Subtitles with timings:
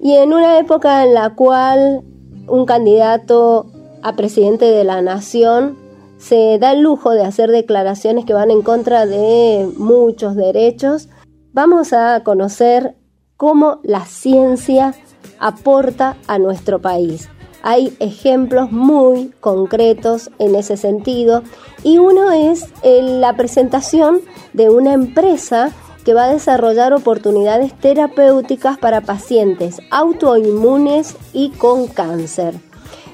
[0.00, 2.02] Y en una época en la cual
[2.48, 3.66] un candidato
[4.02, 5.76] a presidente de la nación
[6.18, 11.08] se da el lujo de hacer declaraciones que van en contra de muchos derechos,
[11.52, 12.96] vamos a conocer
[13.36, 14.94] cómo la ciencia
[15.38, 17.28] aporta a nuestro país.
[17.62, 21.42] Hay ejemplos muy concretos en ese sentido
[21.82, 24.20] y uno es la presentación
[24.54, 25.72] de una empresa
[26.04, 32.54] que va a desarrollar oportunidades terapéuticas para pacientes autoinmunes y con cáncer.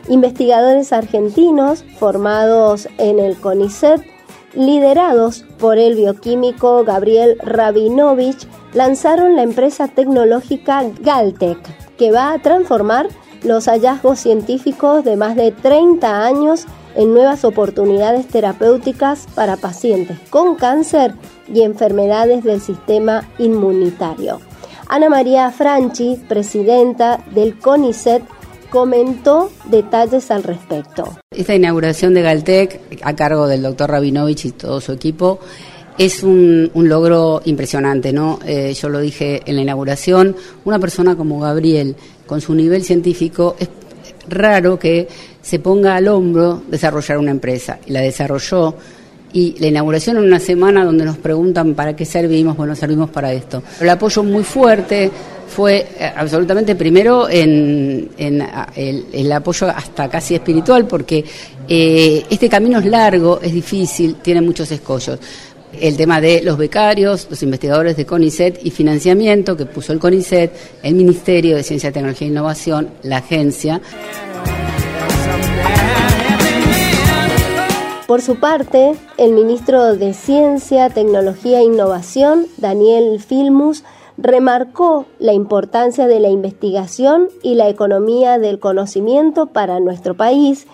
[0.09, 4.03] Investigadores argentinos formados en el CONICET,
[4.55, 11.59] liderados por el bioquímico Gabriel Rabinovich, lanzaron la empresa tecnológica Galtec,
[11.97, 13.09] que va a transformar
[13.43, 16.67] los hallazgos científicos de más de 30 años
[16.97, 21.15] en nuevas oportunidades terapéuticas para pacientes con cáncer
[21.53, 24.41] y enfermedades del sistema inmunitario.
[24.89, 28.23] Ana María Franchi, presidenta del CONICET,
[28.71, 31.19] comentó detalles al respecto.
[31.31, 35.41] Esta inauguración de Galtec, a cargo del doctor Rabinovich y todo su equipo,
[35.99, 38.39] es un, logro impresionante, ¿no?
[38.45, 43.57] Eh, yo lo dije en la inauguración, una persona como Gabriel, con su nivel científico,
[43.59, 43.69] es
[44.29, 45.09] raro que
[45.41, 47.79] se ponga al hombro desarrollar una empresa.
[47.87, 48.75] Y la desarrolló
[49.33, 53.33] y la inauguración en una semana donde nos preguntan para qué servimos, bueno, servimos para
[53.33, 53.63] esto.
[53.81, 55.11] El apoyo muy fuerte
[55.47, 61.25] fue eh, absolutamente primero en, el, apoyo hasta casi espiritual, porque
[61.69, 65.19] eh, este camino es largo, es difícil, tiene muchos escollos
[65.73, 70.53] el tema de los becarios, los investigadores de CONICET y financiamiento que puso el CONICET,
[70.83, 73.81] el Ministerio de Ciencia, Tecnología e Innovación, la agencia.
[78.07, 83.83] Por su parte, el ministro de Ciencia, Tecnología e Innovación, Daniel Filmus,
[84.17, 90.67] remarcó la importancia de la investigación y la economía del conocimiento para nuestro país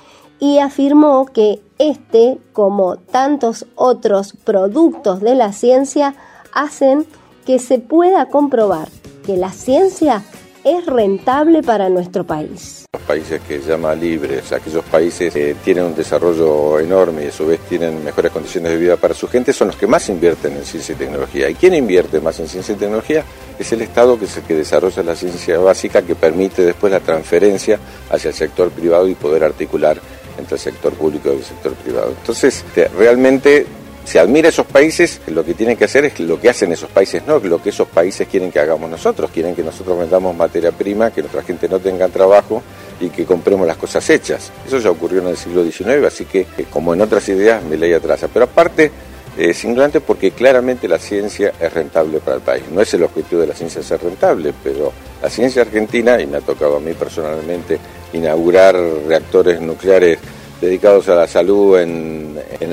[0.42, 6.16] y afirmó que este, como tantos otros productos de la ciencia,
[6.52, 7.06] hacen
[7.46, 8.88] que se pueda comprobar
[9.24, 10.24] que la ciencia
[10.64, 12.86] es rentable para nuestro país.
[12.92, 17.46] Los países que llama libres, aquellos países que tienen un desarrollo enorme y a su
[17.46, 20.64] vez tienen mejores condiciones de vida para su gente, son los que más invierten en
[20.64, 21.48] ciencia y tecnología.
[21.50, 23.24] ¿Y quién invierte más en ciencia y tecnología?
[23.60, 26.98] Es el Estado que es el que desarrolla la ciencia básica que permite después la
[26.98, 27.78] transferencia
[28.10, 30.00] hacia el sector privado y poder articular
[30.38, 32.14] entre el sector público y el sector privado.
[32.18, 32.64] Entonces,
[32.96, 33.66] realmente
[34.04, 37.22] se admira esos países, lo que tienen que hacer es lo que hacen esos países,
[37.26, 41.12] no lo que esos países quieren que hagamos nosotros, quieren que nosotros vendamos materia prima,
[41.12, 42.62] que nuestra gente no tenga trabajo
[43.00, 44.50] y que compremos las cosas hechas.
[44.66, 47.92] Eso ya ocurrió en el siglo XIX, así que como en otras ideas me leí
[47.92, 48.24] atrás.
[48.32, 48.90] Pero aparte,
[49.36, 52.64] es ignorante porque claramente la ciencia es rentable para el país.
[52.70, 56.38] No es el objetivo de la ciencia ser rentable, pero la ciencia argentina, y me
[56.38, 57.78] ha tocado a mí personalmente
[58.12, 60.18] inaugurar reactores nucleares
[60.60, 62.22] dedicados a la salud en,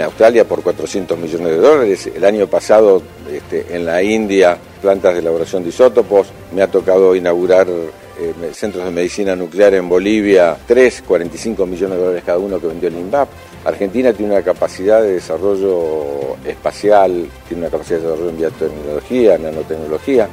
[0.02, 2.10] Australia por 400 millones de dólares.
[2.16, 6.28] El año pasado este, en la India, plantas de elaboración de isótopos.
[6.56, 12.04] Me ha tocado inaugurar eh, centros de medicina nuclear en Bolivia, 3, 45 millones de
[12.04, 13.28] dólares cada uno que vendió el INVAP.
[13.66, 20.30] Argentina tiene una capacidad de desarrollo espacial, tiene una capacidad de desarrollo en biotecnología, nanotecnología.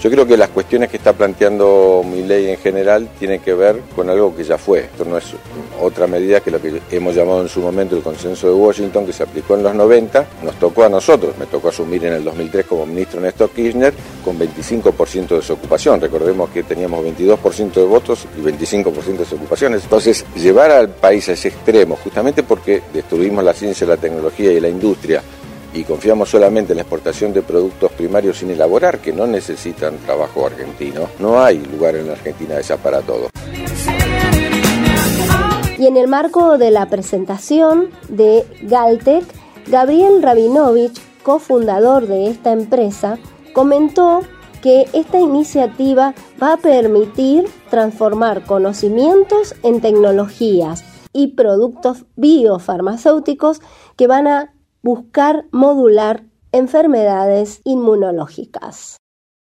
[0.00, 3.80] Yo creo que las cuestiones que está planteando mi ley en general tienen que ver
[3.96, 4.80] con algo que ya fue.
[4.80, 5.24] Esto no es
[5.80, 9.12] otra medida que lo que hemos llamado en su momento el consenso de Washington, que
[9.12, 11.36] se aplicó en los 90, nos tocó a nosotros.
[11.36, 13.92] Me tocó asumir en el 2003 como ministro Néstor Kirchner
[14.24, 16.00] con 25% de desocupación.
[16.00, 19.82] Recordemos que teníamos 22% de votos y 25% de desocupaciones.
[19.82, 24.60] Entonces, llevar al país a ese extremo, justamente porque destruimos la ciencia, la tecnología y
[24.60, 25.22] la industria,
[25.72, 30.46] y confiamos solamente en la exportación de productos primarios sin elaborar que no necesitan trabajo
[30.46, 33.28] argentino, no hay lugar en la Argentina esa para todo.
[35.78, 39.24] Y en el marco de la presentación de Galtec,
[39.68, 43.18] Gabriel Rabinovich, cofundador de esta empresa,
[43.52, 44.22] comentó
[44.60, 53.60] que esta iniciativa va a permitir transformar conocimientos en tecnologías y productos biofarmacéuticos
[53.96, 54.52] que van a
[54.82, 58.96] buscar modular enfermedades inmunológicas.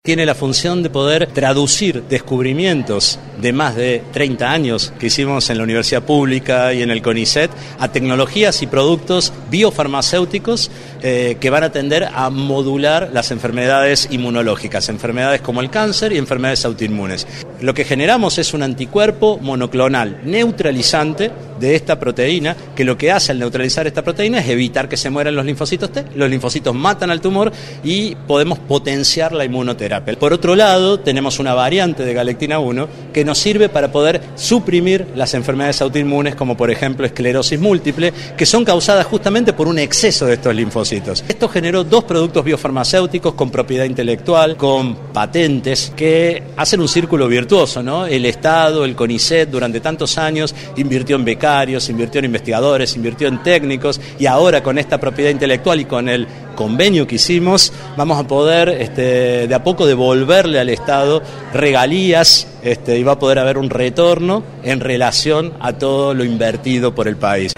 [0.05, 5.59] Tiene la función de poder traducir descubrimientos de más de 30 años que hicimos en
[5.59, 11.65] la Universidad Pública y en el CONICET a tecnologías y productos biofarmacéuticos eh, que van
[11.65, 17.27] a tender a modular las enfermedades inmunológicas, enfermedades como el cáncer y enfermedades autoinmunes.
[17.61, 23.33] Lo que generamos es un anticuerpo monoclonal neutralizante de esta proteína, que lo que hace
[23.33, 26.05] al neutralizar esta proteína es evitar que se mueran los linfocitos T.
[26.15, 27.53] Los linfocitos matan al tumor
[27.85, 30.19] y podemos potenciar la inmunoterapia.
[30.19, 35.07] Por otro lado, tenemos una variante de galectina 1 que nos sirve para poder suprimir
[35.15, 40.27] las enfermedades autoinmunes, como por ejemplo esclerosis múltiple, que son causadas justamente por un exceso
[40.27, 40.92] de estos linfocitos.
[40.93, 47.83] Esto generó dos productos biofarmacéuticos con propiedad intelectual, con patentes, que hacen un círculo virtuoso,
[47.83, 48.05] ¿no?
[48.05, 53.43] El Estado, el CONICET, durante tantos años invirtió en becarios, invirtió en investigadores, invirtió en
[53.43, 58.27] técnicos, y ahora con esta propiedad intelectual y con el convenio que hicimos, vamos a
[58.27, 61.23] poder este, de a poco devolverle al Estado
[61.55, 66.95] regalías este, y va a poder haber un retorno en relación a todo lo invertido
[66.95, 67.55] por el país.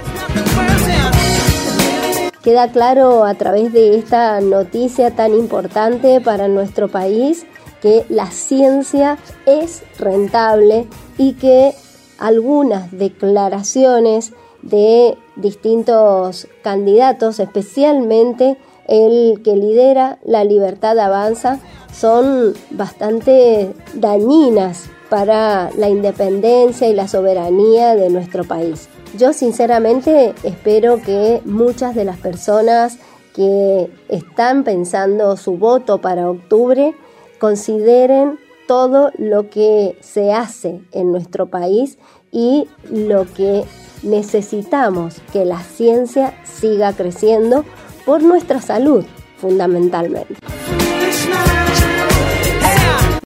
[2.45, 7.47] Queda claro a través de esta noticia tan importante para nuestro país
[7.81, 10.87] que la ciencia es rentable
[11.17, 11.73] y que
[12.19, 18.59] algunas declaraciones de distintos candidatos, especialmente
[18.89, 21.61] el que lidera la libertad avanza,
[21.95, 28.91] son bastante dañinas para la independencia y la soberanía de nuestro país.
[29.17, 32.99] Yo sinceramente espero que muchas de las personas
[33.33, 36.95] que están pensando su voto para octubre
[37.39, 41.99] consideren todo lo que se hace en nuestro país
[42.33, 43.65] y lo que
[44.03, 47.65] necesitamos que la ciencia siga creciendo
[48.05, 49.05] por nuestra salud
[49.37, 50.44] fundamentalmente.